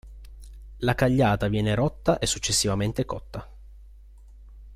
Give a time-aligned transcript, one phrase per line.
[0.77, 3.47] La cagliata viene rotta e successivamente cotta.